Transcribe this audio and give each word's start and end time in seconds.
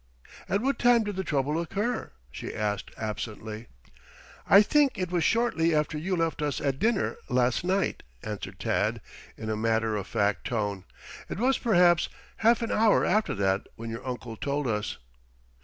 "At 0.49 0.61
what 0.63 0.79
time 0.79 1.03
did 1.03 1.15
the 1.15 1.23
trouble 1.23 1.61
occur?" 1.61 2.13
she 2.31 2.55
asked 2.55 2.89
absently. 2.97 3.67
"I 4.49 4.63
think 4.63 4.97
it 4.97 5.11
was 5.11 5.23
shortly 5.23 5.75
after 5.75 5.95
you 5.95 6.15
left 6.15 6.41
us 6.41 6.59
at 6.59 6.79
dinner, 6.79 7.17
last 7.29 7.63
night," 7.63 8.01
answered 8.23 8.57
Tad, 8.59 8.99
in 9.37 9.47
a 9.51 9.55
matter 9.55 9.95
of 9.95 10.07
fact 10.07 10.47
tone. 10.47 10.85
"It 11.29 11.37
was, 11.37 11.59
perhaps, 11.59 12.09
half 12.37 12.63
an 12.63 12.71
hour 12.71 13.05
after 13.05 13.35
that 13.35 13.67
when 13.75 13.91
your 13.91 14.03
uncle 14.03 14.35
told 14.35 14.65
us." 14.65 14.97